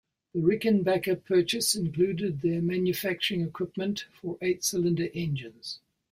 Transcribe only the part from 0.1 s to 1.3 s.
The Rickenbacker